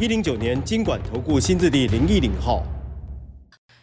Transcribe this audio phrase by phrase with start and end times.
[0.00, 2.64] 一零九年经管投顾新字第零一零号。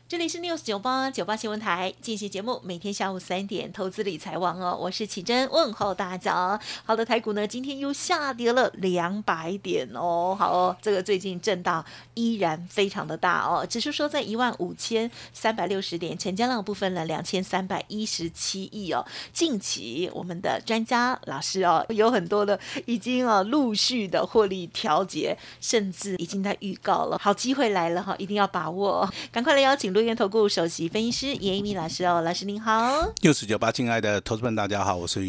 [0.09, 6.57] 这里是 News 九八九八新闻台进行节目，每天下午三点，投资理财网哦，我是启珍，问候大家。
[6.85, 11.83] 好的，台股呢今天又下跌了两百点哦，好哦，这个最近震荡
[12.13, 19.05] 依然非常的大哦，只是说在一万五千三百六十点，成交量部分呢两千三百一十七亿哦。
[19.33, 29.96] 近期我们的专家老师哦，有很多的已经啊陆续的获利调节，甚至已经在预告了，好机会来了哈，一定要把握，赶快来邀请。
[29.97, 33.11] 多元投顾首席分析师严一米老师哦，老师您好。
[33.21, 35.19] 六十九八，亲爱的投资们，大家好，我是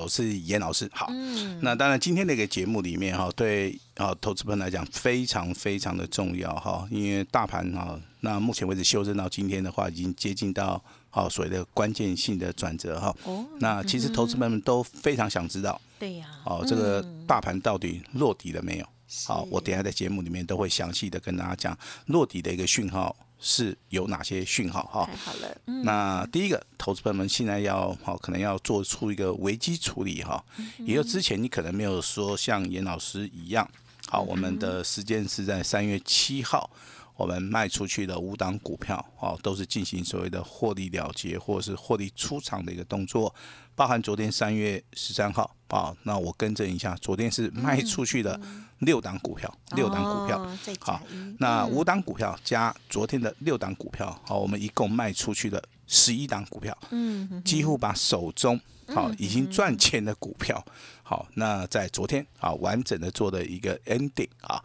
[0.00, 0.90] 我是严老师。
[0.94, 13.14] 好，嗯，那当然今天这个节目里面哈，对啊投资们来讲非常非常的重要哈，因为大盘哈，那目前为止修正到今天的话，已经接近到好所谓的关键性的转折哈。
[13.24, 18.86] 哦，那其实投资们都非常想知道，对呀，哦，这个大盘到底落底了没有？
[19.26, 23.14] 好，我等下在节目里面都会详细的跟大家讲落底的一个讯号。
[23.40, 25.06] 是有哪些讯号哈？
[25.06, 30.42] 太好了，那第一个，投资朋友们现在要好，可能要做出一个危机处理哈。
[30.78, 33.68] 也就之前你可能没有说像严老师一样，
[34.08, 36.70] 好，我们的时间是在三月七号，
[37.16, 43.32] 我们卖出去的五档股票，哦，都是进行所谓的获利了结或者是获利出场的一个动作。
[43.76, 48.40] 包含昨天三月十三号啊，那我更正一下，昨天是卖出去的
[48.80, 51.02] 六档股票，六档股票，好，
[51.38, 60.64] 那五档股票加昨天的六档股票，好，我们一共卖出去的十一档股票，嗯，几乎把手中好已经赚钱的股票，
[61.02, 64.62] 好，那在昨天啊完整的做的一个 ending 啊，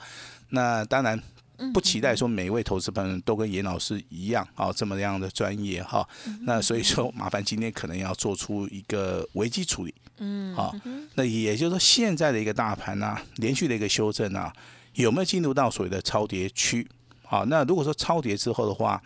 [0.49, 1.21] 那当然。
[1.73, 6.07] 不期待说每一位投资朋友都跟严老师一样啊这么样的专业哈，
[6.43, 10.73] 那所以说麻烦今天可能要做出一个危机处理，嗯，好，
[11.15, 14.53] 那也就是说现在的一个大盘呢，连续的一个修正啊，
[14.93, 16.87] 有没有进入到所谓的超跌区？
[17.23, 19.01] 好，那如果说超跌之后的话，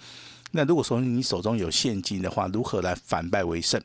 [0.51, 3.81] 那如果说你手中有现金的话，如何来反败为胜？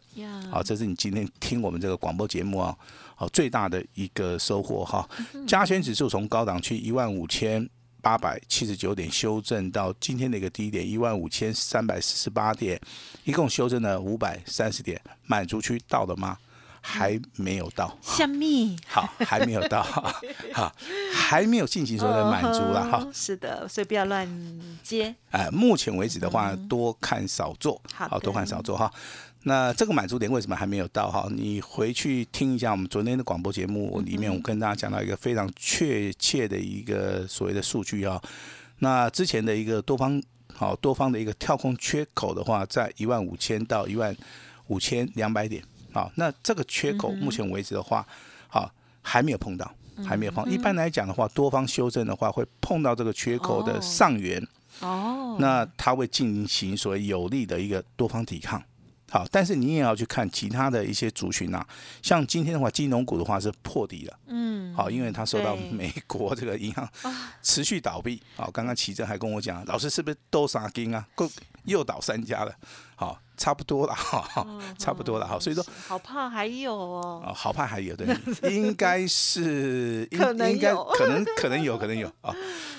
[0.51, 2.77] 好，这是你今天听我们这个广播节目啊，
[3.17, 5.09] 好最大的一个收获哈。
[5.47, 7.69] 加权指数从高档区一万五千。
[8.01, 12.81] 八百七十九点修正到今天的一个低点一万五千三百四十八点，
[13.25, 16.39] 一共修正了五百三十点，满足区到了吗？
[16.81, 17.99] 还没有到。
[18.01, 19.83] 下面 好，还没有到，
[20.55, 20.75] 好，
[21.13, 23.07] 还没有进行所谓的满足了哈。
[23.13, 24.27] 是的，所以不要乱
[24.83, 25.15] 接。
[25.31, 28.91] 哎，目前为止的话，多看少做，好，多看少做哈。
[29.49, 31.27] 那这个满足点为什么还没有到哈？
[31.31, 38.21] 你回去听一下我们昨天的广播节目里面，我跟大家讲到一个非常确切的一个所谓的数据啊。
[38.81, 40.23] 那之前的一个多方
[40.55, 44.15] 好多方的一个跳空缺口的话，在一万五千到一万
[44.67, 48.07] 五千两百点好，那这个缺口目前为止的话，
[48.49, 48.71] 好
[49.01, 49.73] 还没有碰到，
[50.07, 50.47] 还没有碰。
[50.51, 54.47] 一般来讲的话，多方修正的话会碰到这个缺口的上缘
[54.81, 58.63] 哦，那它会进行所谓有利的一个多方抵抗。
[59.11, 61.67] 好，但是你也要去看其他的一些族群啊，
[62.03, 66.89] 像今天的话，金融股的话是破底了，嗯，好，因为它受到美国这个银行
[67.43, 71.07] 持续倒闭，好，刚刚奇正还跟我讲，老师是不是都杀金啊？
[71.15, 71.31] 够
[71.65, 72.55] 又倒三家了，
[72.99, 73.19] 好。
[73.39, 74.45] 差不多了哈，
[74.81, 78.05] 差不多了哈，所以说好怕还有哦，好怕还有对，
[78.53, 80.19] 应该是应
[80.51, 82.35] 应该可能可能有可能有啊，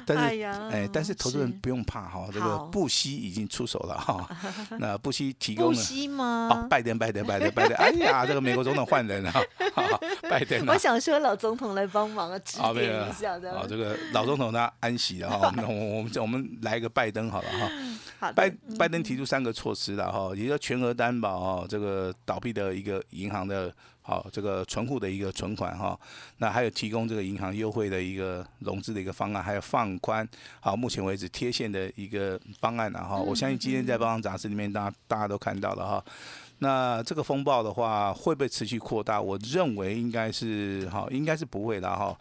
[0.06, 4.30] 但是哎，但是投资人不用怕哈，这个布希已经出手了哈，
[4.80, 6.50] 那布希提供了布希吗？
[6.52, 9.32] 哦，拜登拜登拜登拜登， 哎呀，这个美国总统换人了，
[10.30, 10.62] 拜登。
[10.68, 13.58] 我想说老总统来帮忙啊，指点一下的。
[13.58, 17.70] 啊，这个老总统他安息了哈，那我我们我们来一个拜登好了哈。
[18.36, 26.00] 拜拜登提出三个措施了哈，也就全额担保哈，这个倒闭的一个银行的，好这个存户的一个存款哈，
[26.38, 30.28] 那还有提供这个银行优惠的一个融资的一个方案，还有放宽
[30.60, 33.18] 好目前为止贴现的一个方案了哈。
[33.18, 36.04] 我相信今天在《报章杂志》里面，大家大家都看到了哈。
[36.60, 39.22] 那这个风暴的话，会不会持续扩大？
[39.22, 42.18] 我认为应该是哈，应该是不会的哈。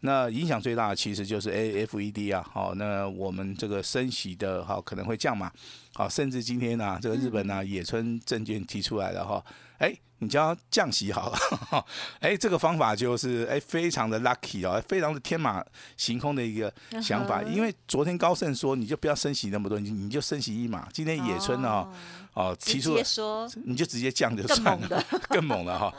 [0.00, 5.50] 那影响最大的其实就是 A F E D 啊，好，那我们这个升息的哈可能会降嘛，
[5.94, 9.44] 好，甚至今天呢，这个日本呢野村证券提出来了哈，
[9.78, 11.86] 哎，你叫降息好了，
[12.20, 15.64] 哎，这个方法就是哎非常的 lucky 哦，非常的天马
[15.96, 21.88] 行空的一个想法，因为昨天高盛说你就不要升息那么多，你你就升息一码，今天野村哦
[22.34, 22.56] 哦。
[22.60, 25.94] 提出说你就直接降就算了， 更猛了哈。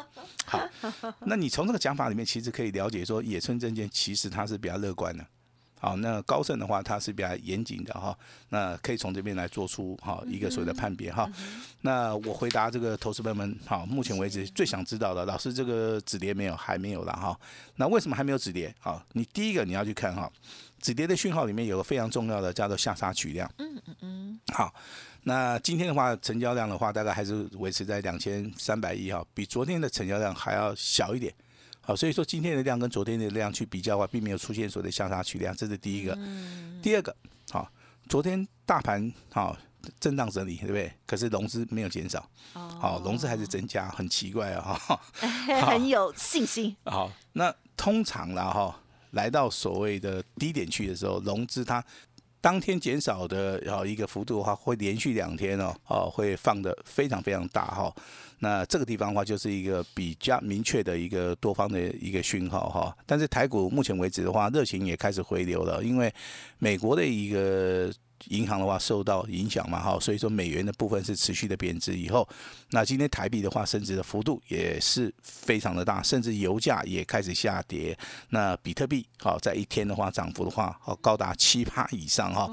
[0.45, 0.69] 好，
[1.21, 5.25] 那你从这个讲法里面其实可以了解说，野村证券其实它是比较乐观的。
[5.80, 8.16] 好，那高盛的话，它是比较严谨的哈。
[8.50, 11.30] 那可以从这边来做出哈一个所谓的判别哈。
[11.81, 16.56] 那我回答这个投资朋友们，好，目前为止最想知道的，老师这个止跌没有？
[16.56, 17.40] 还没有了哈。
[17.78, 18.76] 那为什么还没有止跌？
[18.80, 20.30] 好，你第一个你要去看哈，
[20.81, 23.50] 止跌的讯号里面有个非常重要的叫做下杀取量。
[23.58, 24.40] 嗯嗯嗯。
[24.54, 24.74] 好，
[25.24, 31.34] 那今天的话，成交量的话，大概还是维持在两千三百亿哈，比昨天的成交量还要小一点。
[31.90, 36.16] 好，所以说今天的量跟昨天的量去比较的话，并没有出现所谓的向下取量，这是第一个。
[36.84, 37.16] 第二个，
[37.50, 37.68] 好，
[38.08, 39.58] 昨天大盘好
[40.00, 40.94] 震荡整理，对不对？
[41.08, 45.02] 可是融资没有减少，好，融资还是增加，很奇怪啊，哈，
[45.66, 46.76] 很有信心。
[46.86, 48.80] 好，那通常啦，哈，
[49.14, 51.84] 来到所谓的低点去的时候，融资它。
[52.42, 57.94] 当天减少的然后一个幅度的话，会连续两天哦，哦会放的非常非常大哈。
[58.40, 62.98] 那这个地方的话，就是一个比较明确的一个多方的一个讯号哈。
[63.06, 66.14] 但是台股目前为止的话，热情也开始回流了，因为
[66.58, 67.92] 美国的一个。
[68.27, 71.98] 银行的话受到影响嘛，哈，所以说美元的部分是持续的贬值。
[71.98, 72.27] 以后，
[72.71, 77.98] 那今天台币的话升值的幅度也是非常的大，甚至油价也开始下跌。
[78.30, 82.50] 那比特币好在一天的话涨幅的话，好高达七趴以上哈，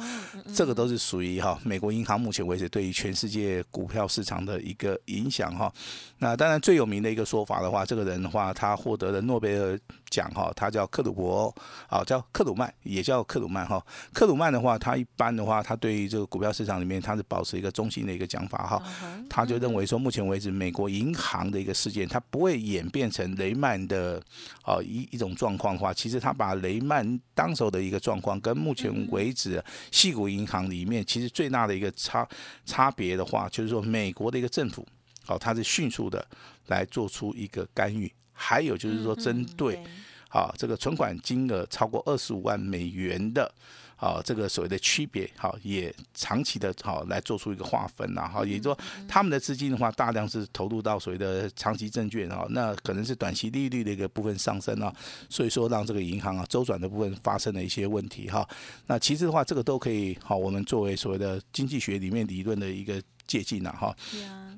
[0.55, 5.73] 这个都是属于哈美国银行目前为止对于全世界股票市场的一个影响哈。
[6.19, 9.79] 那当然最有名的一个说法的话，这个人的话他获得了诺贝尔。
[10.09, 11.53] 奖哈，他叫克鲁伯，
[11.89, 13.85] 啊，叫克鲁曼，也叫克鲁曼哈。
[14.15, 18.83] 克鲁曼的话，他一般的话，他对于这个股票市场里面，他是保持一个中心的一个讲法哈。
[19.29, 24.23] 他就认为说，目前为止，美国银行的一个事件，它不会演变成雷曼的
[24.63, 32.27] 啊一一种状况的话，其实他把雷曼当时的一个状况，跟目前为止细股银行里面，其实最大的一个差
[32.65, 34.87] 差别的话，就是说美国的一个政府，
[35.25, 36.27] 好，它是迅速的
[36.67, 38.11] 来做出一个干预。
[38.33, 39.83] 还有就是说，针对
[40.29, 43.51] 啊这个存款金额超过二十五万美元的
[43.97, 48.79] 啊这个所谓的区别，好也长期的好来做出一个划分呐，哈，也就说
[49.09, 54.95] 他们的资金的话，大量是投入到所谓的长期证券啊，那可能是短期利率的一个部分上升啊，
[55.29, 58.47] 所以说让这个银行啊周转的部分发生了一些问题哈。
[58.87, 63.97] 那其实的话，这个都可以好，我们作为所谓的经济学里面理论的一个借鉴呐，哈。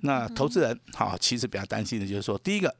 [0.02, 2.74] 那投资人好，其实比较担心的就是说，第一个。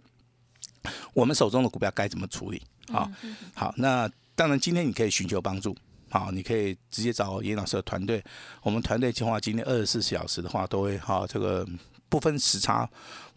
[1.13, 2.63] 我们手中的股票该怎么处理？
[2.91, 3.11] 好，
[3.53, 5.77] 好，那当然今天你可以寻求帮助，
[6.11, 8.23] 好，你可以直接找严老师的团队。
[8.63, 11.67] 我们团队计划今天二十四小时的话，都会哈这个
[12.09, 12.89] 不分时差。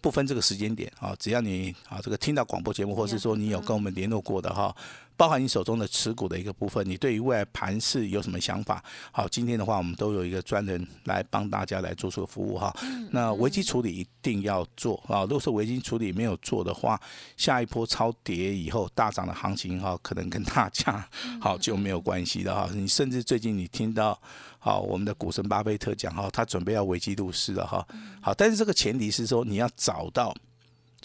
[0.01, 4.75] 不分这个时间点啊，只要你啊这个听到广播节目，或是说你有跟我们联络过的哈，
[5.15, 8.83] 包含你手中的持股的一个部分，你对于未来盘势有什么想法？
[9.11, 12.75] 好，今天的话我们都有一个专人来帮大家来做出服务哈。
[13.11, 16.99] 那危机处理一定要做啊，如果说危机处理没有做的话，
[17.37, 21.07] 下一波超跌以后大涨的行情哈，可能跟大家
[21.39, 22.67] 好就没有关系的哈。
[22.73, 24.19] 你甚至最近你听到。
[24.63, 27.83] 好，我们的股神巴菲特讲哈，他准备要危机入市了哈。
[28.21, 30.35] 好，但是这个前提是说你要找到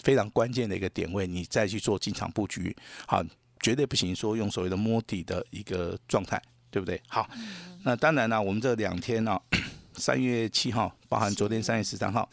[0.03, 2.75] 非常关键的一个点位，你再去做进场布局。
[3.07, 3.23] 好，
[3.59, 7.01] 绝对不行说用所谓的摸底的一个状态，对不对？
[7.07, 7.29] 好，
[7.83, 9.39] 那当然呢，我们这两天呢，
[9.95, 12.29] 三月七号，包含昨天三月十三号。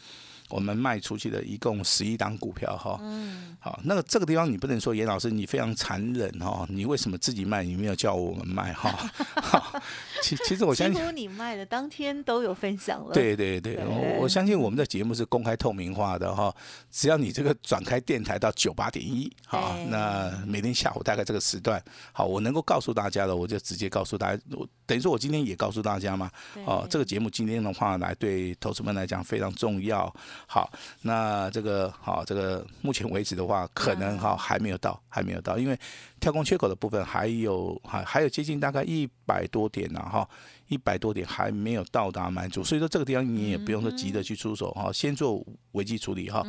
[0.49, 9.11] 我们卖出去的一共十一档股票哈，嗯，好，那个这个地方你不能说严老师你非常残忍哈，你为什么自己卖，你没有叫我们卖哈？
[10.21, 16.55] 其其实我相信，你卖的当天都有分享了，对对对，我我相信我们的节目是公开透明化的哈，
[16.91, 26.29] 只要你这个转开电台到九八点一，好，那每天下午大概这个时段，好，我能够告诉大家的，我就直接告诉大家，我等于说我今天也告诉大家嘛，
[26.65, 30.13] 哦，这个节目今天的话来对投资们来讲非常重要。
[30.47, 35.77] 好，那这个好，这个目前为止的话，可能哈还没有到，还没有到，因为
[36.19, 40.27] 跳空缺口的部分还有还还有接近大概一百多点呢，哈。
[40.67, 46.43] 一百多点还没有到达满足，所以说这个地方你也不用说急着去出手哈，先做危机处理哈。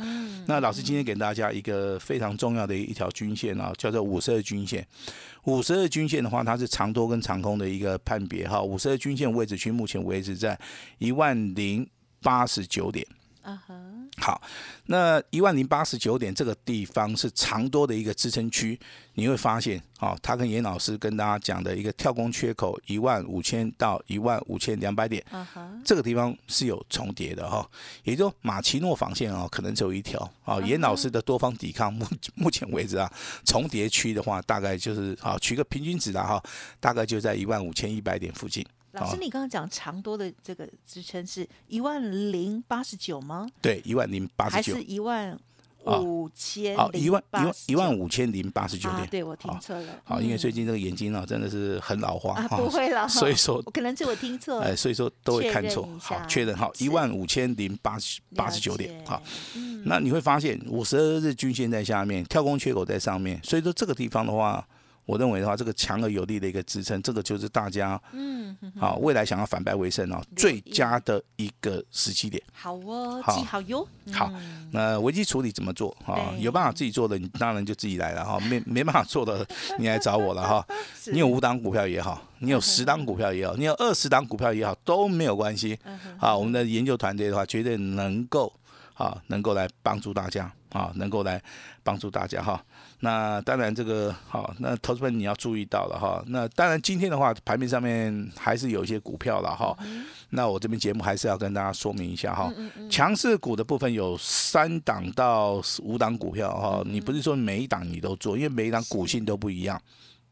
[0.47, 4.83] 那老师今天给大家一个非常重要的一条均线啊，叫做五十二均线。
[5.43, 8.59] 五十二均线的话，它是长多跟长空的一个判别哈。
[8.59, 10.59] 五十二均线位置区目前为止在
[10.97, 11.87] 一万零
[12.23, 13.05] 八十九点。
[13.47, 13.73] 啊哈，
[14.17, 14.41] 好，
[14.87, 18.77] 那一万零八十九点这个地方是长多的一个支撑区，
[19.13, 27.65] 你会发现，哦，他跟严老师跟大家讲的一个跳空缺口一万五千到一万五千两百点，啊哈，这个地方是有重叠的哈，
[28.03, 30.59] 也就马奇诺防线啊，可能只有一条啊。
[30.59, 33.09] 严老师的多方抵抗目 目前为止啊，
[33.45, 36.43] 重叠区的话，大概就是啊，取个平均值的哈，
[36.81, 38.65] 大概就在一万五千一百点附近。
[38.99, 42.01] 老师，你刚刚讲长多的这个支撑是一万
[42.31, 43.47] 零八十九吗？
[43.61, 45.37] 对，一万零八十九，还是一万
[45.85, 46.75] 五千？
[46.75, 49.07] 好，一万一万一万五千零八十九点。
[49.07, 49.93] 对我听错了。
[50.03, 52.45] 好，因为最近这个眼睛啊，真的是很老花。
[52.49, 54.59] 不会了，所以说可能是我听错。
[54.59, 55.87] 哎，所以说都会看错。
[55.99, 58.93] 好，确认好，一万五千零八十八十九点。
[59.05, 59.21] 好，
[59.85, 64.67] 那你会发现五十二日均线在下面，跳空缺口在上面，所以说这个地方的话。
[65.07, 72.43] 我认为的话，这个强而有力的一个支撑，这个就是大家嗯，好未来想要反败为胜哦，最佳的一个时机点。
[72.51, 73.87] 好哦，记好哟。
[74.11, 74.29] 好，
[74.71, 76.35] 那危机处理怎么做啊？
[76.37, 78.37] 有办法自己做的，你当然就自己来了哈。
[78.41, 79.47] 没 没办法做的，
[79.79, 80.67] 你来找我了哈。
[81.11, 85.79] 你有五档股票也好， 你有十档股票也好，你有二十档股票也好，都没有关系。
[86.17, 88.51] 好，我们的研究团队的话，绝对能够
[88.93, 91.41] 啊，能够来帮助大家啊，能够来
[91.83, 92.63] 帮助大家哈。
[93.01, 96.23] 那当然，这个好，那投资们你要注意到了哈。
[96.27, 99.77] 那当然，今天的话，盘面上面还是有一些股票了哈。
[100.31, 102.51] 那我这边节目还是要跟大家说明一下哈。
[102.89, 106.81] 强势股的部分有三档到五档股票哈。
[106.85, 109.79] 你不是说每一档你都做，因为每一档股性都不一样。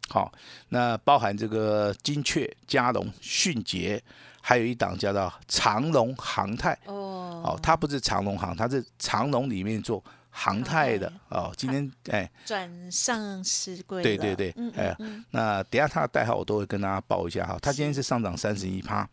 [0.10, 0.32] 好，
[0.70, 4.01] 那包含这个金雀、嘉龙、迅捷，
[4.42, 6.77] 还有一档叫做长龙航泰。
[6.86, 7.44] 哦。
[7.46, 10.04] 哦，它不是长龙航，它是长龙里面做。
[10.38, 14.94] 航泰的哦，今天哎转上市柜对对对，哎，
[15.32, 17.58] 那等下它的代号我都会跟大家报一下哈。
[17.62, 19.08] 它今天是上涨三十一趴，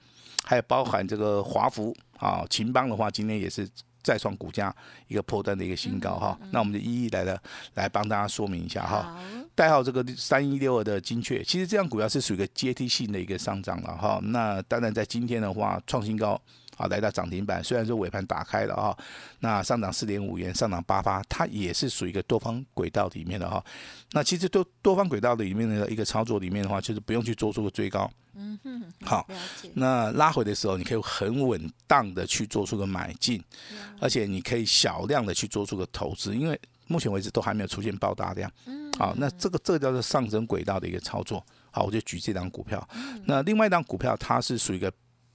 [0.44, 3.68] 还有包含这个华福啊、秦邦的话，今天也是
[4.02, 4.74] 再创股价
[5.06, 6.36] 一个破单的一个新高哈。
[6.50, 7.40] 那我们就一一来了，
[7.74, 9.16] 来帮大家说明一下哈。
[9.54, 14.18] 代号这个三一六二的精确，其实这样股票是属于一个阶梯性的一个上涨了哈。
[14.24, 16.40] 那当然在今天的话创新高。
[16.82, 18.96] 啊，来到涨停板，虽然说尾盘打开了哈，
[19.38, 23.64] 那上涨四点五元，上涨八八，它也是属于一个多方轨道里面的哈。
[24.10, 29.26] 那其实多多方轨道里面的一个操作里面的话，就是不用去做出个追高，嗯哼，好，
[29.74, 33.42] 那拉回的时候，你可以很稳当的去做出个买进，
[34.00, 42.86] 而且你可以小量的去做出个投资，因为目前为止都还没有出现爆大量，嗯，好，那这个这个叫做上升轨道的一个操作，好，我就举这张股票，
[43.26, 44.92] 那另外一张股票它是属于一个。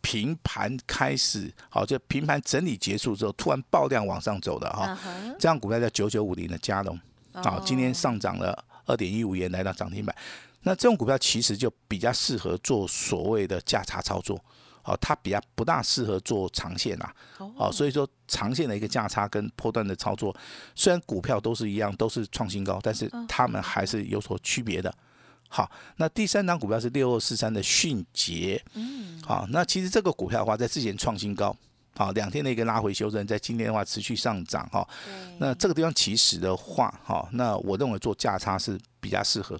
[0.08, 4.98] 平盘开始，好，就平盘整理结束之后，突然爆量往上走的哈，
[5.38, 6.98] 这样股票叫九九五零的加龙，
[7.34, 10.16] 好，今天上涨了二点一五元，来到涨停板。
[10.62, 14.42] 那这种股票其实就比较适合做所谓的价差操作，
[14.86, 17.14] 哦，它比较不大适合做长线啊，
[17.58, 20.34] 哦，所以说长线的一个价差跟破断的操作，
[20.74, 24.90] 虽然股票都是一样，都是创新高，但是它们还是有所区别的。
[25.50, 31.56] 好，那第三档股票是六二四三的迅捷，嗯，好，那其实这个股票的话，在之前创新高，
[31.96, 34.88] 好，两天的一个拉回修正，在今天的话持续上涨，哈，
[35.40, 39.60] 那这个地方其实的话，哈，那我认为做价差是比较适合，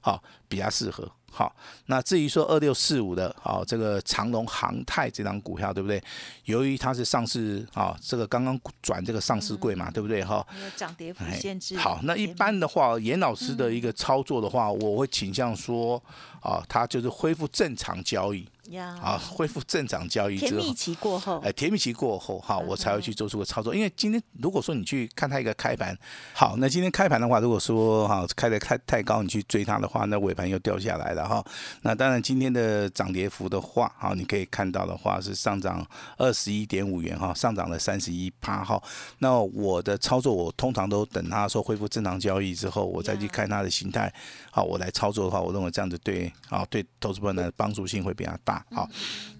[0.00, 1.10] 好，比较适合。
[1.36, 6.02] 好，那至于说二六四五的，好这个长隆航泰这张股票，对不对？
[6.46, 10.24] 由于它是上市，啊，这个刚刚转这个上市柜嘛，对不对？
[10.24, 11.76] 哈，有涨跌幅限制。
[11.76, 16.02] 好，那一般的话，严老师的一个操作的话，我会倾向说，
[16.40, 18.48] 啊，它就是恢复正常交易。
[18.74, 23.74] 啊，恢复正常交易之后，甜蜜期过后，哎，甜蜜期过后，哈，我才会去做出个操作。
[23.74, 25.96] 因为今天如果说你去看它一个开盘，
[26.32, 31.44] 好，那今天开盘的话，如果说哈开的太太高，你去追它的话，那尾盘又掉下来了哈。
[31.82, 38.82] 那当然今天的涨跌幅的话，好，你可以看到的话是上涨二十一点五元哈，上涨了三十一趴哈。
[39.18, 44.12] 那我的操作，我通常都等它说恢复正常交易之后，我再去看它的形态，
[44.50, 48.55] 好，我来操作的话，我认为这样子对，啊，对投资者的帮助性会比较大。
[48.72, 48.88] 好，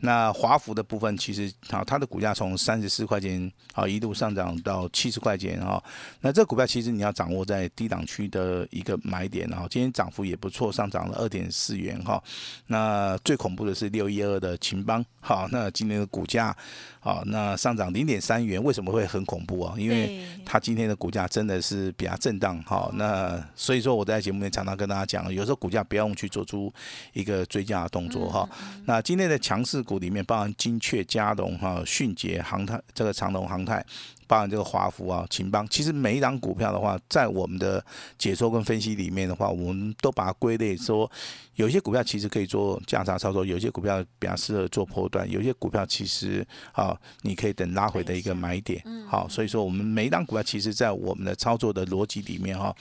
[0.00, 5.82] 那华孚的部分其实好，它的股价从三十四块钱好一路上涨到七十块钱哈。
[6.20, 9.66] 那这股票其实你要掌握在低档区的一个买点哈。
[9.70, 12.23] 今天涨幅也不错，上涨了二点四元哈。
[12.66, 16.56] 那最恐怖的是六一二的秦邦好，那今天的股价
[17.00, 19.75] 好，那上涨零点三元，为什么会很恐怖啊？
[19.78, 22.90] 因为它今天的股价真的是比较震荡哈。
[22.94, 26.73] 那所以说我在节目里常常跟大家讲，有时候股价不要用去做出
[27.12, 28.49] 一个追加的动作哈。
[28.85, 33.87] 那今天的强势股里面，包含精确、嘉龙、哈迅捷、航泰这个长龙航泰。
[34.29, 37.81] 包含这个华孚啊、秦邦，其实每一档股票的话，在我们的
[38.19, 41.09] 解说跟分析里面的话，我们都把它归类说，
[41.55, 48.83] 有些股票其实可以做价差操作，有些股票比较适合做波段，有些股票其实啊，你可以等拉回的一个买点。
[49.09, 52.75] 好，所以说我们每一档股票，其实在我们的操作的逻辑里面哈，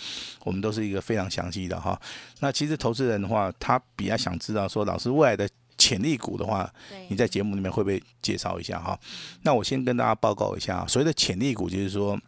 [0.43, 2.01] 我们都是一个非常详细的哈。
[2.39, 5.47] 那其实投资人的话，他比较想知道说，老师未来的。
[5.85, 6.67] 潜力股的话，
[7.09, 8.99] 你在节目里面会不会介绍一下哈？
[9.43, 12.19] 那我先跟大家报告一下，所谓的潜力股就是说，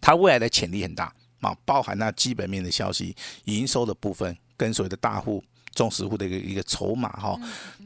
[0.00, 3.16] 它未来的潜力很大啊，包含那基本面的消息、
[3.46, 5.42] 营收的部分，跟所谓的大户、
[5.74, 7.36] 中实户的一个一个筹码哈。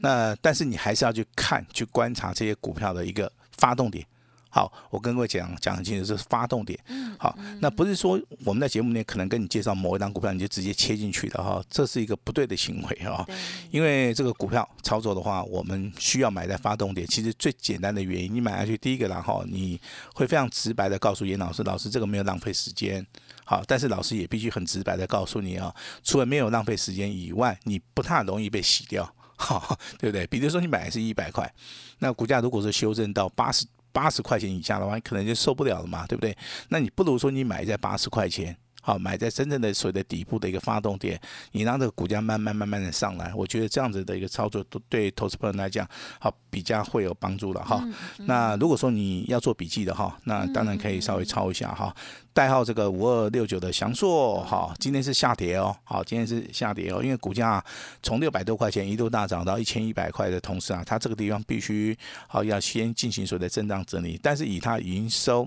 [0.01, 4.05] 那但是你还是要去看、去观察这些股票的一个发动点。
[4.49, 6.79] 好，我跟各位讲讲很清楚，这是发动点。
[7.19, 13.25] 好，那不是说我们在节目里面可能跟你介绍某一张股票，你就直接切进去的哈，这是一个不对的行为哈。
[13.69, 17.05] 因为这个股票操作的话，我们需要买在发动点。
[17.07, 19.79] 其实最简单的原因，你买下去第一个，然后你
[20.13, 23.05] 会非常直白的告诉严老师，老师这个没有浪费时间。
[23.43, 25.73] 好，但是老师也必须很直白的告诉你啊，
[26.03, 30.25] 除了没有浪费时间以外，你不太容易被洗掉，哈，对不对？
[30.27, 31.53] 比如说你买的是一百块，
[31.99, 33.65] 那股价如果是修正到八十。
[33.97, 36.37] 八十块钱以下的话，你可能就受不了了嘛，对不对？
[36.69, 38.55] 那你不如说你买在八十块钱。
[38.87, 41.19] 好，买在真正的所谓的底部的一个发动点，
[41.51, 45.85] 你让这个股价慢慢慢慢的上来，我觉得这样子的一个操作都对投资朋友来讲，
[46.21, 47.85] 好比较会有帮助了哈。
[48.19, 51.93] 那如果说你要做笔记的哈，那当然可以稍微抄一下哈。
[52.31, 57.61] 代号这个五二六九的翔硕，哈，今天是下跌哦，好，今天是下跌哦，因为股价
[58.01, 65.45] 从六百多块钱一度大涨到一千一百块的同时啊，它这个地方必须好要先进行所谓的震荡整理，但是以它营收。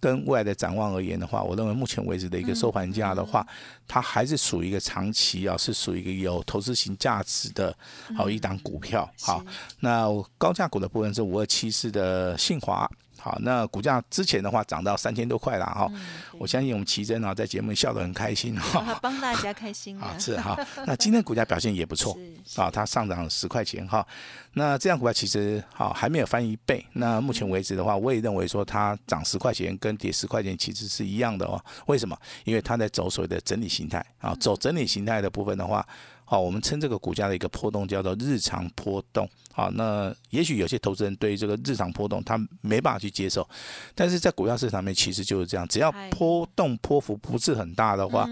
[0.00, 3.46] 跟未来的展望而言的话，我认为目前为止的一个收盘价的话，
[3.88, 7.76] 它还是属于一个长期啊，是属于一个有投资型价值的
[8.16, 9.08] 好一档股票。
[9.20, 9.44] 好，
[9.80, 12.90] 那高价股的部分是五二七四的信华。
[13.18, 15.90] 好，那股价之前的话涨到三千多块了哈，
[16.38, 20.14] 我相信我们奇珍啊在节目笑得很开心哈， 帮大家开心啊。
[20.18, 20.56] 是哈，
[20.86, 22.16] 那今天股价表现也不错
[22.56, 24.06] 啊，它上涨十块钱哈，
[24.52, 32.16] 那这样股票其实好还没有翻一倍，那目前为止的话，我也认为说它涨十块钱跟跌十块钱其实是一样的哦，为什么？
[32.44, 35.86] 因为它在走所谓的整理形态啊，走整理形态的部分的话。
[36.28, 39.26] 好，我们称这个股价的一个波动叫做日常波动。
[39.52, 43.48] 好，那也许有些投资人对于这个日常波动他没办法去接受，
[43.94, 48.28] 但是在股票市场面其实就是这样，只要波动波幅不是很大的话，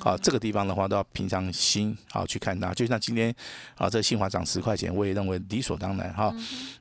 [0.00, 2.74] 好，这个地方的话都要平常心好去看它。
[2.74, 3.32] 就像今天
[3.76, 6.34] 啊，这新华涨十块钱，我也认为理所当然哈。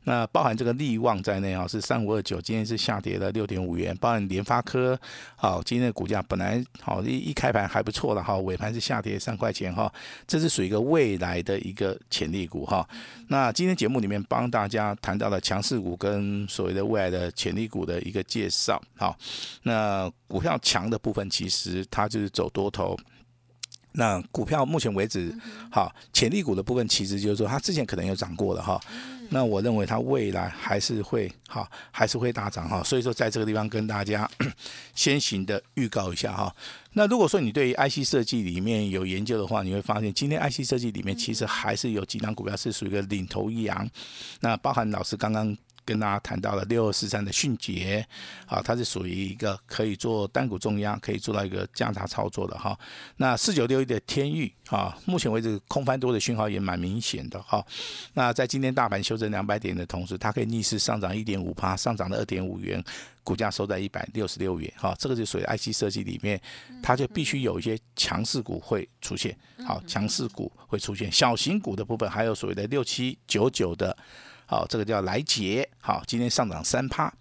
[0.05, 3.95] 那包含这个利旺在内啊，是三五二九，今天是下跌了六点五元。
[3.97, 4.99] 包含联发科，
[5.35, 9.93] 好，今天的股价本来好一一开盘还不错了哈，尾盘是下跌三块钱哈，
[10.25, 10.52] 这是。
[10.53, 12.87] 属于一个未来的一个潜力股哈，
[13.27, 19.17] 那今天节目里面帮大家谈到了强势股跟所谓的未来的潜力股的一个介绍，哈，
[19.63, 22.95] 那股票强的部分其实它就是走多头。
[23.93, 25.35] 那股票目前为止，
[25.71, 28.79] 好潜力股的部分，其实就是说它之前可能有涨过了哈。
[29.33, 32.83] 那我认为它未来还是会好，还是会大涨哈。
[32.83, 34.29] 所以说在这个地方跟大家
[34.93, 36.55] 先行的预告一下哈。
[36.93, 43.89] 那如果说你对于 IC 设计里面有研究的话，你会发现今天 IC 设计里面其实还是有几档股票是属于一个领头羊。
[44.39, 45.57] 那包含老师刚刚。
[45.85, 48.05] 跟大家谈到了六二四三的迅捷，
[48.45, 52.77] 啊，它是属于一个可以做单股重压，可以做到一个价差操作的哈。
[53.17, 57.65] 那四九六一的天域，啊，目前为止空翻多的讯号也蛮明显的哈。
[58.13, 62.83] 那在今天大盘修正两百点的同时，它可以逆势上涨一点五趴，上涨了二点五元，
[63.23, 66.39] 股价收在一百六十六元，哈，这个就属于 IC 设计里面，
[66.81, 73.95] 它就必须有一些强势股会出现，好，强势股会出现，小型股的部分还有所谓的六七九九的。
[74.45, 77.13] 好，这个叫来杰，好，今天上涨三趴。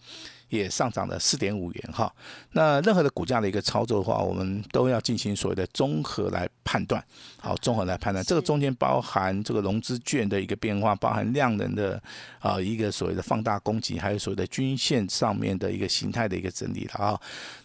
[0.48, 2.14] 也上涨了四点五元哈，
[2.50, 7.02] 那任何的股价的一个操作的话，我们都要进行所谓的综合来判断，
[7.40, 11.98] 好，综合来判断，这个中间包含这个融资券的一个变化，包含量能的
[12.38, 17.18] 啊一个所谓的放大供给，还有所谓的均线上面的一个形态的一个整理了啊。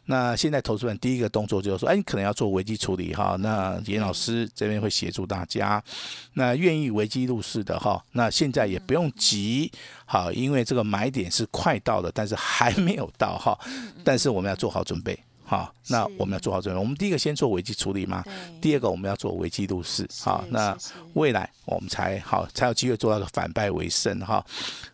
[0.07, 5.83] 那现在投资人第一个动作就是说，哎，你可能要做危机处理哈，那严老师这边会协助大家，
[6.33, 9.71] 那愿意危机入市的哈，那现在也不用急，
[10.05, 12.75] 好，因为这个买点是快到的，但是还。
[12.87, 13.59] 没有到哈，
[14.01, 15.19] 但是我们要做好准备。
[15.47, 16.77] 哈，那我们要做好准备。
[16.77, 18.21] 我们第一个先做危机处理嘛，
[18.59, 20.77] 第二个我们要做危机入市，好，那
[21.13, 24.45] 未来我们才好才有机会做到个反败为胜哈。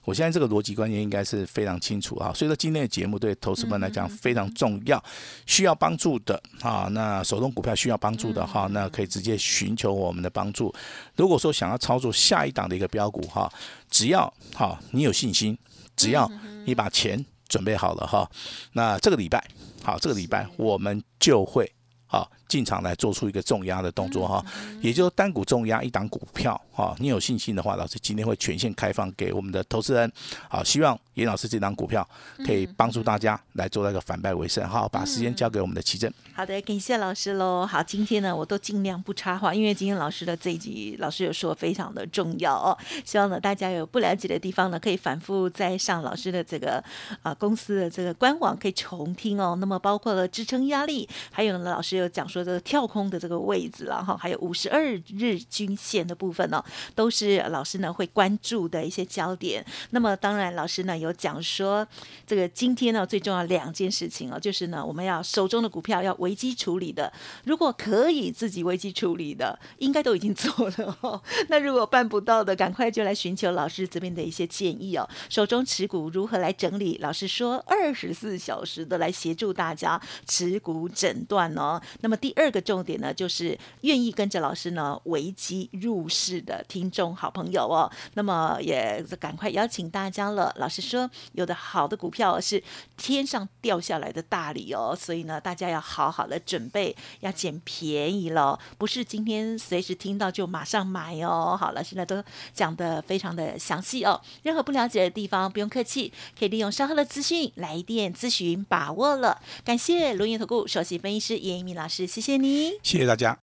[0.06, 5.04] 我现在这个逻辑观念应该是非常清楚哈，所以说今天的节目对投资们来讲非常重要，
[5.48, 10.72] 需要帮助的哈，那手动股票需要帮助的哈，那可以直接寻求我们的帮助。
[11.16, 13.52] 如果说想要操作下一档的一个标股哈，
[13.90, 15.58] 只要哈你有信心，
[15.96, 16.30] 只要
[16.66, 18.30] 你把钱准备好了哈，
[18.74, 19.44] 那这个礼拜
[19.84, 21.70] 好，这个礼拜我们就会。
[22.06, 24.46] 好，进场来做出一个重压的动作哈，
[24.80, 30.12] 也就是单股重压一档股票哈，你有信心的话，老师今天会全线开放给我们的投资人。
[30.48, 32.08] 好，希望严老师这档股票
[32.46, 34.64] 可以帮助大家来做那个反败为胜。
[34.70, 36.14] 好，把时间交给我们的奇正。
[36.36, 37.66] 好的，感谢老师喽。
[37.66, 42.78] 好，今天呢，我都尽量不插话，因为今天老师的这一集，老师有说非常的重要哦。
[43.04, 46.84] 希望呢，大家有不了解的地方呢，可以反复再上老师的这个
[47.24, 49.58] 啊、公司的这个官网可以重听哦。
[49.60, 54.84] 那么包括了支撑压力，还有呢，老师有讲说这个跳空的这个位置了哈，还有五十二
[55.18, 56.64] 日均线的部分哦，
[56.96, 59.66] 都是老师呢会关注的一些焦点。
[59.92, 61.88] 那么当然，老师呢有讲说，
[62.26, 67.12] 这个今天呢最重要两件事情哦，就是呢我们要手中的股票要危机处理的，
[67.46, 71.22] 如果可以自己危机处理的，应该都已经做了哦。
[71.50, 75.08] 那如果办不到的，赶快就来寻求老师这边的一些建议哦。
[75.30, 76.98] 手中持股如何来整理？
[77.02, 81.82] 老师说二十四小时的来协助大家持股诊断哦。
[82.02, 87.92] 那么第二个重点呢，就是愿意跟着老师呢危机入市的听众好朋友哦。
[88.14, 90.56] 那么也赶快邀请大家了。
[90.58, 92.64] 老师说，有的好的股票是
[92.96, 101.58] 天上掉下来的大礼哦，所以呢，大家要好好的准备，要捡便宜了，不是今天随时听到就马上买哦。
[101.60, 109.42] 好了，现在都讲的非常的详细哦，任何不了解的地方不用客气，可以利用稍后的资讯来电咨询，把握了。
[109.66, 112.74] 感谢龙岩投顾首席分析师严一鸣老师，谢谢你。
[112.84, 113.36] 谢谢大家。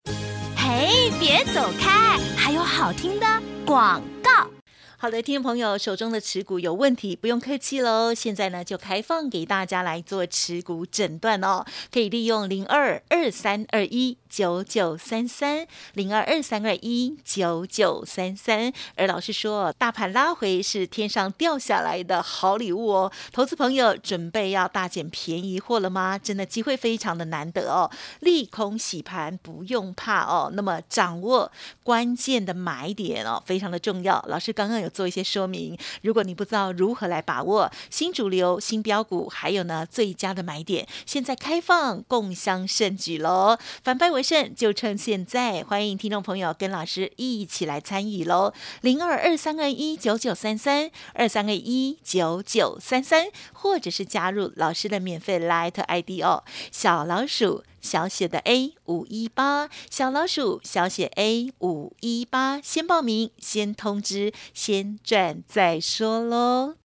[0.55, 3.27] 嘿，别走开，还有好听的
[3.65, 4.47] 广告。
[4.99, 8.13] 好的，听众朋友，手中的持股有问题，不用客气喽。
[8.13, 18.73] 现在呢，就开放给大家来做持股诊断哦，可以利用零二二三二一九九三三零二二三二一九九三三。
[18.95, 23.13] 而老师说，大盘拉回是天上掉下来的好礼物哦。
[23.33, 26.19] 投资朋友准备要大捡便宜货了吗？
[26.19, 30.51] 真的机会非常的难得哦，利空洗盘不用怕哦。
[30.53, 31.51] 那么掌握
[31.83, 34.25] 关键的买点哦，非常的重要。
[34.29, 43.59] 老师刚刚有做一些说明，如果你不知道如何来把握新主流、新标股，还有呢最佳的买点，现在开放共襄盛举喽！
[43.83, 48.53] 反败为胜就趁现在，欢迎听众朋友跟老师一起来参与喽！
[48.81, 57.63] 零二二三二一九九三三二三二一九九三三，或者是加入老师的免费 Light ID 哦，小老鼠。
[57.81, 66.88] 小写的 A 五一八，小老鼠小写 A 五一八，先报名，先通知，先赚再说喽。